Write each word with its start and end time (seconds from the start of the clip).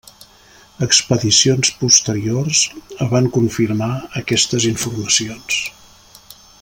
Expedicions 0.85 1.69
posteriors 1.81 2.61
van 3.11 3.29
confirmar 3.37 3.91
aquestes 4.23 4.67
informacions. 4.71 5.61